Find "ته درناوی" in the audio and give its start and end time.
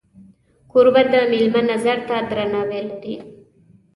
2.07-2.81